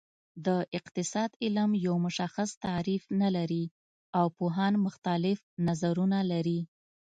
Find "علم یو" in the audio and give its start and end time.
1.43-1.95